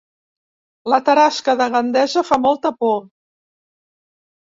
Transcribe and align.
La 0.93 0.99
tarasca 1.09 1.53
de 1.59 1.67
Gandesa 1.75 2.23
fa 2.31 2.39
molta 2.47 2.71
por 2.81 2.97